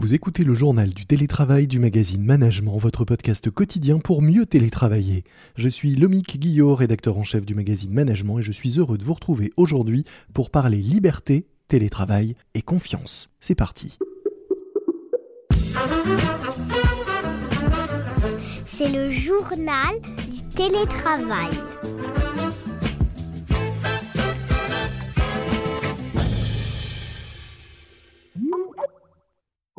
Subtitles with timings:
[0.00, 5.24] Vous écoutez le journal du télétravail du magazine Management, votre podcast quotidien pour mieux télétravailler.
[5.56, 9.04] Je suis Lomique Guillot, rédacteur en chef du magazine Management, et je suis heureux de
[9.04, 13.28] vous retrouver aujourd'hui pour parler liberté, télétravail et confiance.
[13.40, 13.98] C'est parti.
[18.64, 20.00] C'est le journal
[20.32, 21.50] du télétravail.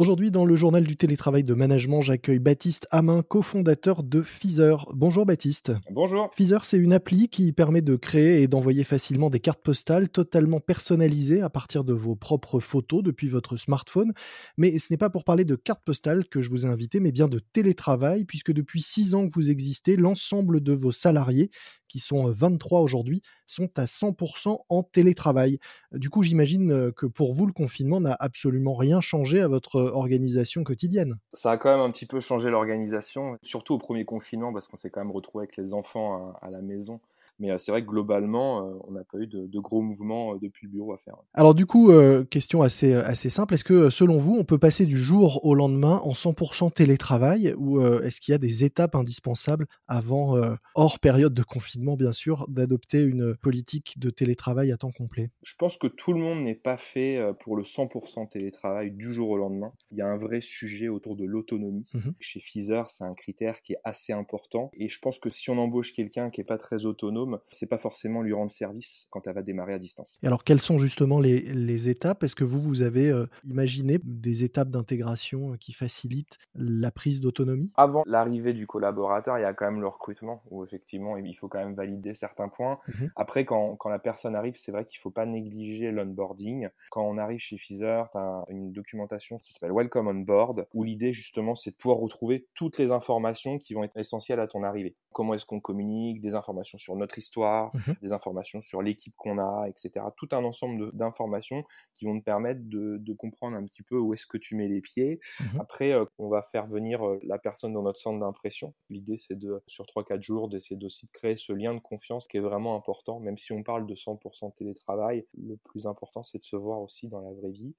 [0.02, 4.87] Aujourd'hui, dans le journal du télétravail de management, j'accueille Baptiste Hamin, cofondateur de Feezer.
[4.96, 5.73] Bonjour Baptiste.
[5.92, 6.32] Bonjour.
[6.33, 10.59] Feezer, c'est une appli qui permet de créer et d'envoyer facilement des cartes postales totalement
[10.59, 14.11] personnalisées à partir de vos propres photos depuis votre smartphone.
[14.57, 17.11] Mais ce n'est pas pour parler de cartes postales que je vous ai invité, mais
[17.11, 21.51] bien de télétravail, puisque depuis six ans que vous existez, l'ensemble de vos salariés
[21.91, 25.59] qui sont 23 aujourd'hui, sont à 100% en télétravail.
[25.91, 30.64] Du coup, j'imagine que pour vous, le confinement n'a absolument rien changé à votre organisation
[30.64, 31.15] quotidienne.
[31.33, 34.78] Ça a quand même un petit peu changé l'organisation, surtout au premier confinement, parce qu'on
[34.78, 37.02] s'est quand même retrouvé avec les enfants à, la maison.
[37.42, 40.94] Mais c'est vrai que globalement, on n'a pas eu de, gros mouvements depuis le bureau
[40.94, 41.16] à faire.
[41.34, 41.92] Alors du coup,
[42.30, 46.00] question assez, assez simple, est-ce que selon vous, on peut passer du jour au lendemain
[46.03, 50.39] en 100% télétravail ou est-ce qu'il y a des étapes indispensables avant,
[50.75, 55.31] hors période de confinement bien sûr, d'adopter une politique de télétravail à temps complet?
[55.42, 59.30] Je pense que tout le monde n'est pas fait pour le 100% télétravail du jour
[59.30, 59.73] au lendemain.
[59.89, 61.88] Il y a un vrai sujet autour de l'autonomie.
[61.94, 65.50] Mmh Chez Pfizer, c'est un critère qui est assez important et je pense que si
[65.50, 69.28] on embauche quelqu'un qui n'est pas très autonome, c'est pas forcément lui rendre service quand
[69.28, 70.18] elle va démarrer à distance.
[70.24, 72.23] Et alors, quelles sont justement les, étapes?
[72.23, 77.22] Est-ce que vous, vous avez euh, imaginé des étapes d'intégration euh, qui facilitent la prise
[77.22, 77.72] d'autonomie?
[77.76, 81.48] Avant l'arrivée du collaborateur, il y a quand même le recrutement où effectivement il faut
[81.48, 82.80] quand même valider certains points.
[82.88, 86.70] Mmh Après, quand, la personne arrive, c'est vrai qu'il faut pas négliger l'onboarding.
[86.90, 90.84] Quand on arrive chez Pfizer, tu as une documentation qui s'appelle Welcome on Board où
[90.84, 94.64] l'idée justement c'est de pouvoir retrouver toutes les informations qui vont être essentielles à ton
[94.64, 94.95] arrivée.
[95.12, 99.37] Comment est-ce qu'on communique, des informations sur notre histoire, mmh des informations sur l'équipe qu'on
[99.37, 100.05] a, etc.
[100.17, 104.26] Tout un ensemble d'informations qui vont te permettre de, comprendre un petit peu où est-ce
[104.26, 105.20] que tu mets les pieds.
[105.39, 108.73] Mmh Après, euh, on va faire venir euh, la personne dans notre centre d'impression.
[108.89, 112.37] L'idée, c'est de, sur 3-4 jours, d'essayer aussi de créer ce lien de confiance qui
[112.37, 113.20] est vraiment important.
[113.20, 117.08] Même si on parle de 100% télétravail, le plus important, c'est de se voir aussi
[117.08, 117.76] dans la vraie vie.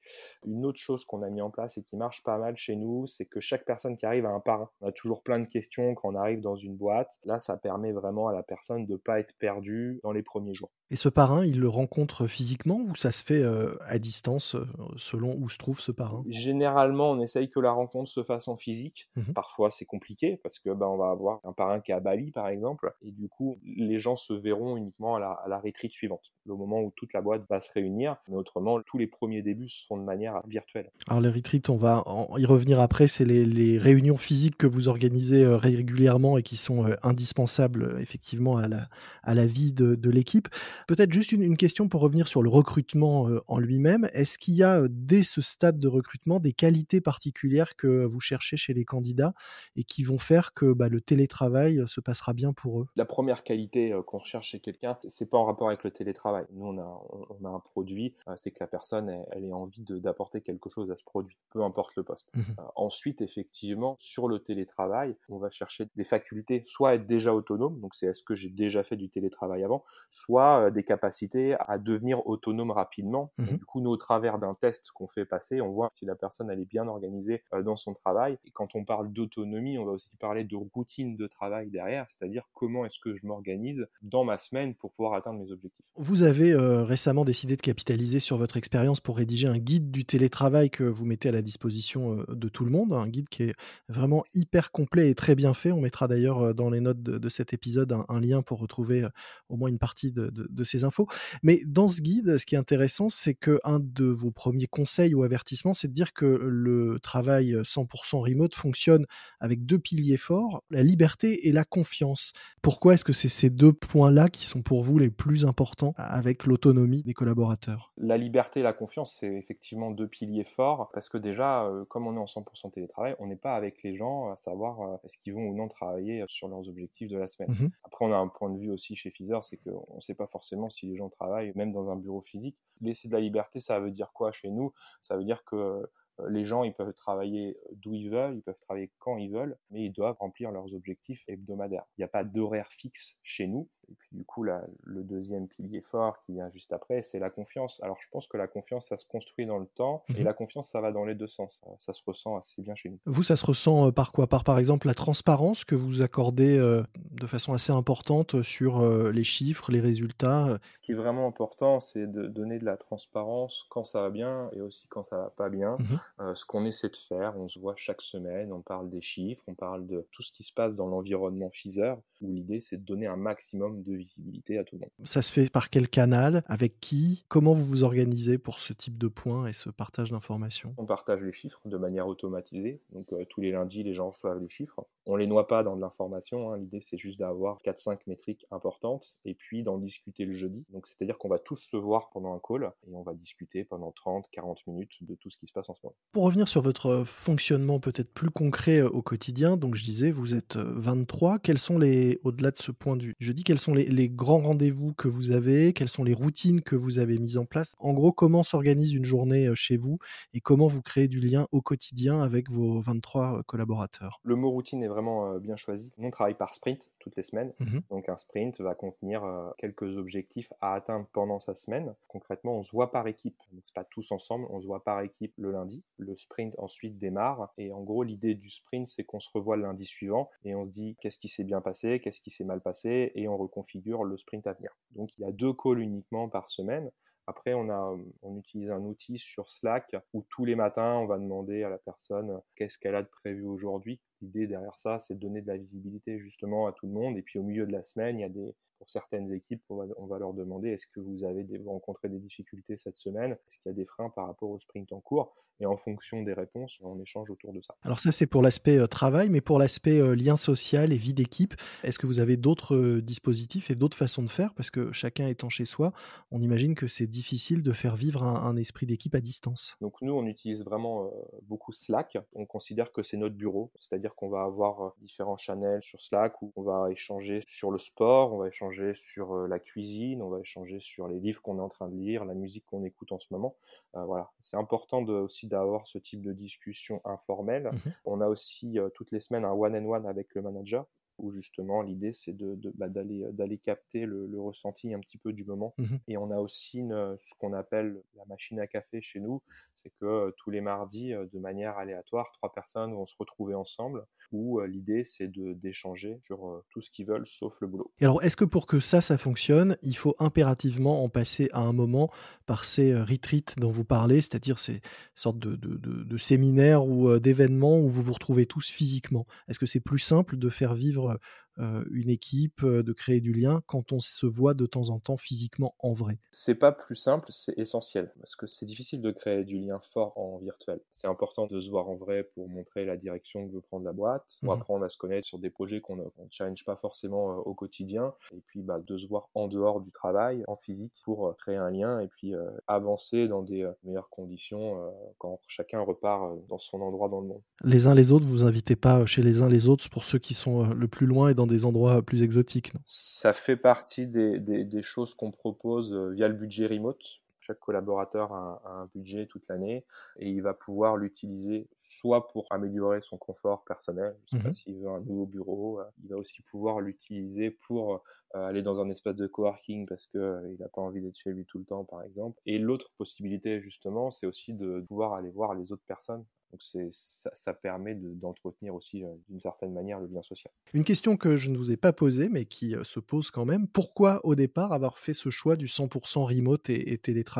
[0.46, 3.06] Une autre chose qu'on a mis en place et qui marche pas mal chez nous,
[3.06, 4.70] c'est que chaque personne qui arrive a un parrain.
[4.80, 7.18] On a toujours plein de questions quand on arrive dans une boîte.
[7.24, 10.70] Là, ça permet vraiment à la personne de pas être perdu dans les premiers jours.
[10.92, 14.66] Et ce parrain, il le rencontre physiquement ou ça se fait euh, à distance euh,
[14.98, 16.22] selon où se trouve ce parrain?
[16.28, 19.08] Généralement, on essaye que la rencontre se fasse en physique.
[19.16, 22.00] Mmh Parfois, c'est compliqué parce que ben, on va avoir un parrain qui est à
[22.00, 25.62] Bali, par exemple, et du coup, les gens se verront uniquement à la, à la
[25.90, 28.16] suivante, le moment où toute la boîte va se réunir.
[28.28, 30.90] Mais autrement, tous les premiers débuts se font de manière virtuelle.
[31.08, 32.04] Alors les retreats, on va
[32.36, 33.08] y revenir après.
[33.08, 38.68] C'est les, réunions physiques que vous organisez euh, régulièrement et qui sont indispensables effectivement à
[38.68, 38.88] la,
[39.22, 40.48] à la vie de, l'équipe.
[40.88, 44.08] Peut-être juste une, question pour revenir sur le recrutement euh, en lui-même.
[44.12, 48.20] Est-ce qu'il y a euh, dès ce stade de recrutement des qualités particulières que vous
[48.20, 49.32] cherchez chez les candidats
[49.76, 52.86] et qui vont faire que bah, le télétravail euh, se passera bien pour eux?
[52.96, 56.44] La première qualité qu'on recherche chez quelqu'un, c'est pas en rapport avec le télétravail.
[56.52, 57.02] Nous, on a,
[57.40, 60.96] on a un produit, c'est que la personne, elle, ait envie d'apporter quelque chose à
[60.96, 62.28] ce produit, peu importe le poste.
[62.34, 62.42] Mmh
[62.76, 67.94] ensuite, effectivement, sur le télétravail, on va chercher des facultés, soit être déjà autonome, donc
[67.94, 72.26] c'est est-ce que j'ai déjà fait du télétravail avant, soit euh, des capacités à devenir
[72.26, 73.32] autonome rapidement.
[73.38, 76.14] Mmh du coup, nous, au travers d'un test qu'on fait passer, on voit si la
[76.14, 78.38] personne elle est bien organisée euh, dans son travail.
[78.44, 82.48] Et quand on parle d'autonomie, on va aussi parler de routine de travail derrière, c'est-à-dire
[82.54, 85.84] comment est-ce que je m'organise dans ma semaine pour pouvoir atteindre mes objectifs.
[85.96, 90.04] Vous avez euh, récemment décidé de capitaliser sur votre expérience pour rédiger un guide du
[90.04, 93.54] télétravail que vous mettez à la disposition de tout le monde, un guide qui est
[93.88, 95.72] vraiment hyper complet et très bien fait.
[95.72, 99.01] On mettra d'ailleurs dans les notes de, cet épisode un, un, lien pour retrouver
[99.48, 101.08] au moins une partie de, ces infos.
[101.42, 105.22] Mais dans ce guide, ce qui est intéressant, c'est qu'un de vos premiers conseils ou
[105.22, 109.06] avertissements, c'est de dire que le travail 100% remote fonctionne
[109.40, 112.32] avec deux piliers forts, la liberté et la confiance.
[112.62, 116.46] Pourquoi est-ce que c'est ces deux points-là qui sont pour vous les plus importants avec
[116.46, 117.92] l'autonomie des collaborateurs?
[117.96, 122.14] La liberté et la confiance, c'est effectivement deux piliers forts parce que déjà, comme on
[122.14, 125.48] est en 100% télétravail, on n'est pas avec les gens à savoir est-ce qu'ils vont
[125.48, 127.50] ou non travailler sur leurs objectifs de la semaine.
[127.50, 130.14] Mmh Après, on a un point de vue aussi chez Pfizer, c'est qu'on ne sait
[130.14, 132.56] pas forcément si les gens travaillent, même dans un bureau physique.
[132.80, 134.72] Laisser de la liberté, ça veut dire quoi chez nous?
[135.02, 135.88] Ça veut dire que
[136.28, 139.84] les gens, ils peuvent travailler d'où ils veulent, ils peuvent travailler quand ils veulent, mais
[139.84, 141.84] ils doivent remplir leurs objectifs hebdomadaires.
[141.96, 143.68] Il n'y a pas d'horaire fixe chez nous.
[143.90, 147.82] Et puis du coup, le deuxième pilier fort qui vient juste après, c'est la confiance.
[147.82, 150.24] Alors je pense que la confiance, ça se construit dans le temps, et mhm.
[150.24, 151.62] la confiance, ça va dans les deux sens.
[151.78, 152.98] Ça, se ressent assez bien chez nous.
[153.06, 154.28] Vous, ça se ressent euh, par quoi?
[154.28, 159.24] Par par exemple la transparence que vous accordez euh, de façon assez importante sur les
[159.24, 160.58] chiffres, les résultats.
[160.70, 164.48] Ce qui est vraiment important, c'est de donner de la transparence quand ça va bien
[164.54, 165.76] et aussi quand ça va pas bien.
[165.78, 165.98] Mhm.
[166.20, 169.42] Euh, ce qu'on essaie de faire, on se voit chaque semaine, on parle des chiffres,
[169.48, 172.84] on parle de tout ce qui se passe dans l'environnement Pfizer, où l'idée c'est de
[172.84, 174.90] donner un maximum de visibilité à tout le monde.
[175.04, 178.98] Ça se fait par quel canal Avec qui Comment vous vous organisez pour ce type
[178.98, 180.74] de points et ce partage d'informations?
[180.78, 184.40] On partage les chiffres de manière automatisée, donc euh, tous les lundis les gens reçoivent
[184.40, 184.86] les chiffres.
[185.06, 186.58] On les noie pas dans de l'information, hein.
[186.58, 190.64] l'idée c'est juste d'avoir 4-5 métriques importantes et puis d'en discuter le jeudi.
[190.70, 193.90] Donc c'est-à-dire qu'on va tous se voir pendant un call et on va discuter pendant
[193.90, 195.91] 30-40 minutes de tout ce qui se passe en ce moment.
[196.12, 200.34] Pour revenir sur votre fonctionnement peut-être plus concret euh, au quotidien, donc je disais, vous
[200.34, 201.36] êtes 23.
[201.36, 204.10] Euh, quels sont les, au-delà de ce point de vue, je dis quels sont les,
[204.10, 207.72] grands rendez-vous que vous avez, quelles sont les routines que vous avez mises en place?
[207.78, 210.00] En gros, comment s'organise une journée euh, chez vous
[210.34, 214.20] et comment vous créez du lien au quotidien avec vos 23 collaborateurs?
[214.22, 215.94] Le mot routine est vraiment bien choisi.
[215.96, 217.54] on travaille par sprint toutes les semaines.
[217.58, 219.22] Mmh donc un sprint va contenir
[219.58, 221.94] quelques objectifs à atteindre pendant sa semaine.
[222.08, 223.36] Concrètement, on se voit par équipe.
[223.52, 225.81] Donc c'est pas tous ensemble, on se voit par équipe le lundi.
[225.98, 227.52] Le sprint ensuite démarre.
[227.58, 230.70] Et en gros, l'idée du sprint, c'est qu'on se revoit lundi suivant et on se
[230.70, 234.16] dit qu'est-ce qui s'est bien passé, qu'est-ce qui s'est mal passé et on reconfigure le
[234.16, 234.76] sprint à venir.
[234.92, 236.90] Donc il y a deux calls uniquement par semaine.
[237.28, 241.18] Après, on, a, on utilise un outil sur Slack où tous les matins, on va
[241.18, 244.00] demander à la personne qu'est-ce qu'elle a de prévu aujourd'hui.
[244.20, 247.16] L'idée derrière ça, c'est de donner de la visibilité justement à tout le monde.
[247.16, 250.06] Et puis au milieu de la semaine, il y a des, pour certaines équipes, on
[250.06, 253.30] va, leur demander est-ce que vous avez rencontré des difficultés cette semaine?
[253.30, 255.36] Est-ce qu'il y a des freins par rapport au sprint en cours?
[255.60, 257.76] Et en fonction des réponses, on échange autour de ça.
[257.82, 261.14] Alors ça, c'est pour l'aspect euh, travail, mais pour l'aspect euh, lien social et vie
[261.14, 264.54] d'équipe, est-ce que vous avez d'autres euh, dispositifs et d'autres façons de faire?
[264.54, 265.92] Parce que chacun étant chez soi,
[266.32, 269.76] on imagine que c'est difficile de faire vivre un, esprit d'équipe à distance.
[269.80, 271.12] Donc nous, on utilise vraiment
[271.42, 272.18] beaucoup Slack.
[272.34, 276.52] On considère que c'est notre bureau, c'est-à-dire qu'on va avoir différents channels sur Slack où
[276.56, 280.40] on va échanger sur le sport, on va échanger sur euh, la cuisine, on va
[280.40, 283.18] échanger sur les livres qu'on est en train de lire, la musique qu'on écoute en
[283.18, 283.56] ce moment.
[283.96, 287.70] Euh, voilà, c'est important de, aussi d'avoir ce type de discussion informelle.
[287.72, 290.86] Mmh on a aussi euh, toutes les semaines un one and one avec le manager
[291.22, 295.44] où justement l'idée c'est de, bah, d'aller, d'aller capter le, ressenti un petit peu du
[295.44, 295.74] moment.
[295.78, 299.40] Mmh Et on a aussi ce qu'on appelle la machine à café chez nous,
[299.74, 304.60] c'est que tous les mardis, de manière aléatoire, trois personnes vont se retrouver ensemble, où
[304.62, 307.92] l'idée c'est de, d'échanger sur tout ce qu'ils veulent sauf le boulot.
[308.00, 311.60] Et alors est-ce que pour que ça, ça fonctionne, il faut impérativement en passer à
[311.60, 312.10] un moment
[312.46, 314.80] par ces retreats dont vous parlez, c'est-à-dire ces
[315.14, 319.26] sortes de, de, de séminaires ou d'événements où vous vous retrouvez tous physiquement?
[319.48, 321.16] Est-ce que c'est plus simple de faire vivre euh,
[321.58, 325.16] une équipe, euh, de créer du lien quand on se voit de temps en temps
[325.16, 329.44] physiquement en vrai C'est pas plus simple, c'est essentiel parce que c'est difficile de créer
[329.44, 330.80] du lien fort en virtuel.
[330.92, 333.92] C'est important de se voir en vrai pour montrer la direction que veut prendre la
[333.92, 337.32] boîte, pour mmh apprendre à se connaître sur des projets qu'on ne challenge pas forcément
[337.32, 340.94] euh, au quotidien, et puis bah, de se voir en dehors du travail, en physique,
[341.04, 342.34] pour créer un lien et puis
[342.66, 347.42] avancer dans des meilleures conditions quand chacun repart dans son endroit dans le monde.
[347.64, 350.34] Les uns les autres, vous invitez pas chez les uns les autres pour ceux qui
[350.34, 352.72] sont le plus loin et dans des endroits plus exotiques.
[352.86, 357.21] Ça fait partie des, des, choses qu'on propose euh, via le budget remote.
[357.42, 359.84] Chaque collaborateur a, un budget toute l'année
[360.16, 364.52] et il va pouvoir l'utiliser soit pour améliorer son confort personnel, je sais pas mhm.
[364.52, 368.04] s'il veut un nouveau bureau, euh, il va aussi pouvoir l'utiliser pour
[368.36, 371.44] euh, aller dans un espace de coworking parce qu'il n'a pas envie d'être chez lui
[371.44, 372.40] tout le temps par exemple.
[372.46, 377.30] Et l'autre possibilité justement, c'est aussi de pouvoir aller voir les autres personnes donc ça,
[377.34, 380.52] ça, permet d'entretenir aussi euh, d'une certaine manière le lien social.
[380.74, 383.46] Une question que je ne vous ai pas posée, mais qui euh, se pose quand
[383.46, 383.66] même.
[383.66, 387.31] Pourquoi au départ avoir fait ce choix du 100% remote et, télétravail?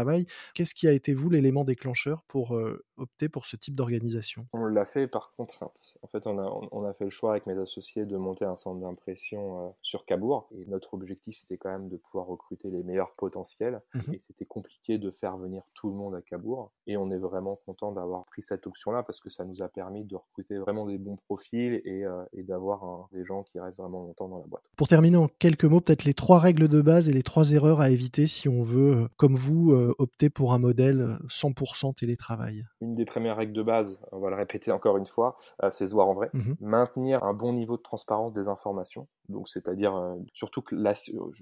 [0.54, 2.58] Qu'est-ce qui a été, vous, l'élément déclencheur pour
[2.96, 5.96] opter pour ce type d'organisation On l'a fait par contrainte.
[6.02, 8.56] En fait, on a, on a, fait le choix avec mes associés de monter un
[8.56, 10.48] centre d'impression sur Cabourg.
[10.52, 13.80] Et notre objectif, c'était quand même de pouvoir recruter les meilleurs potentiels.
[13.94, 16.70] Mmh et c'était compliqué de faire venir tout le monde à Cabourg.
[16.86, 20.04] Et on est vraiment content d'avoir pris cette option-là parce que ça nous a permis
[20.04, 24.28] de recruter vraiment des bons profils et, euh, d'avoir des gens qui restent vraiment longtemps
[24.28, 24.64] dans la boîte.
[24.76, 27.80] Pour terminer en quelques mots, peut-être les trois règles de base et les trois erreurs
[27.80, 32.64] à éviter si on veut, euh, comme vous, euh, opter pour un modèle 100% télétravail.
[32.80, 35.70] Une une des premières règles de base, on va le répéter encore une fois, euh,
[35.70, 36.28] c'est se voir en vrai.
[36.34, 39.08] Mmh Maintenir un bon niveau de transparence des informations.
[39.28, 40.92] Donc, c'est-à-dire euh, surtout que la,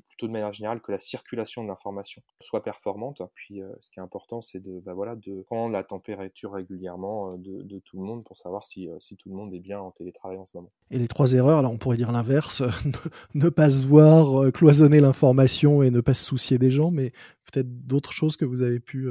[0.08, 3.22] plutôt de manière générale que la circulation de l'information soit performante.
[3.34, 7.62] Puis, ce qui est important, c'est de, bah, voilà, de prendre la température régulièrement de,
[7.62, 10.38] de, tout le monde pour savoir si, si tout le monde est bien en télétravail
[10.38, 10.70] en ce moment.
[10.90, 12.62] Et les trois erreurs, là, on pourrait dire l'inverse
[13.34, 17.12] ne pas se voir, cloisonner l'information et ne pas se soucier des gens, mais
[17.50, 19.10] peut-être d'autres choses que vous avez pu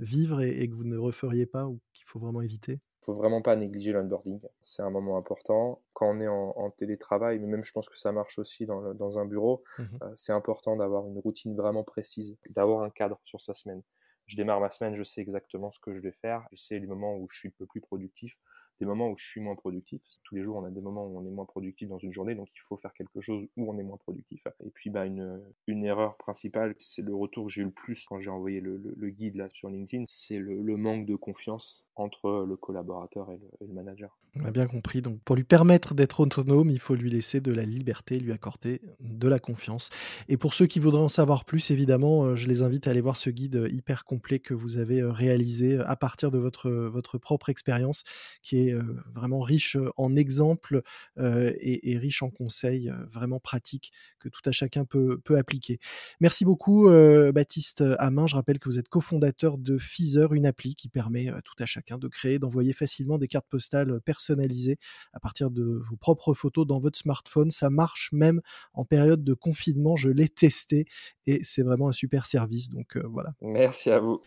[0.00, 2.80] vivre et, que vous ne referiez pas ou qu'il faut vraiment éviter?
[3.02, 4.40] Il faut vraiment pas négliger l'onboarding.
[4.60, 5.80] C'est un moment important.
[5.92, 9.24] Quand on est en, télétravail, mais même je pense que ça marche aussi dans, un
[9.24, 9.84] bureau, mmh
[10.16, 13.82] c'est important d'avoir une routine vraiment précise, d'avoir un cadre sur sa semaine.
[14.26, 16.86] Je démarre ma semaine, je sais exactement ce que je vais faire, je sais les
[16.86, 18.38] moments où je suis un peu plus productif,
[18.80, 20.00] des moments où je suis moins productif.
[20.24, 22.34] Tous les jours, on a des moments où on est moins productif dans une journée,
[22.34, 24.46] donc il faut faire quelque chose où on est moins productif.
[24.64, 28.20] Et puis, bah, une, erreur principale, c'est le retour que j'ai eu le plus quand
[28.20, 28.78] j'ai envoyé le,
[29.10, 34.16] guide là sur LinkedIn, c'est le, manque de confiance entre le collaborateur et le, manager.
[34.40, 35.02] On a bien compris.
[35.02, 38.80] Donc, pour lui permettre d'être autonome, il faut lui laisser de la liberté, lui accorder
[39.00, 39.90] de la confiance.
[40.28, 43.00] Et pour ceux qui voudraient en savoir plus, évidemment, euh, je les invite à aller
[43.00, 47.18] voir ce guide hyper complet que vous avez euh, réalisé à partir de votre, votre
[47.18, 48.04] propre expérience,
[48.42, 48.67] qui est
[49.14, 50.82] vraiment riche en exemples
[51.18, 55.78] et, riche en conseils vraiment pratiques que tout à chacun peut, appliquer.
[56.20, 56.88] Merci beaucoup,
[57.32, 58.26] Baptiste Amin.
[58.26, 61.66] Je rappelle que vous êtes cofondateur de Feezer, une appli qui permet à tout à
[61.66, 64.78] chacun de créer, d'envoyer facilement des cartes postales personnalisées
[65.12, 67.50] à partir de vos propres photos dans votre smartphone.
[67.50, 68.40] Ça marche même
[68.72, 69.96] en période de confinement.
[69.96, 70.86] Je l'ai testé
[71.26, 72.70] et c'est vraiment un super service.
[72.70, 73.34] Donc voilà.
[73.40, 74.22] Merci à vous.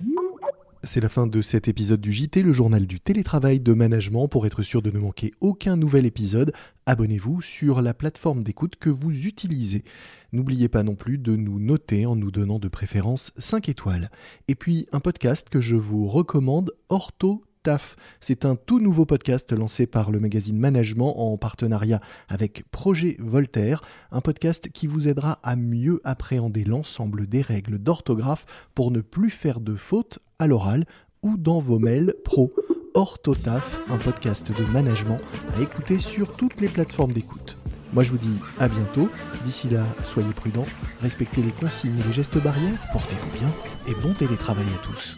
[0.83, 4.27] C'est la fin de cet épisode du JT, le journal du télétravail de management.
[4.27, 6.53] Pour être sûr de ne manquer aucun nouvel épisode,
[6.87, 9.83] abonnez-vous sur la plateforme d'écoute que vous utilisez.
[10.31, 14.09] N'oubliez pas non plus de nous noter en nous donnant de préférence 5 étoiles.
[14.47, 17.95] Et puis un podcast que je vous recommande, Ortho Taf.
[18.19, 23.83] C'est un tout nouveau podcast lancé par le magazine Management en partenariat avec Projet Voltaire,
[24.11, 29.29] un podcast qui vous aidera à mieux appréhender l'ensemble des règles d'orthographe pour ne plus
[29.29, 30.85] faire de fautes à l'oral
[31.21, 32.51] ou dans vos mails pro.
[32.93, 35.19] Orthotaf, un podcast de management
[35.55, 37.57] à écouter sur toutes les plateformes d'écoute.
[37.93, 39.09] Moi je vous dis à bientôt,
[39.45, 40.65] d'ici là soyez prudents,
[41.01, 43.49] respectez les consignes et les gestes barrières, portez-vous bien
[43.87, 45.17] et bon télétravail à tous.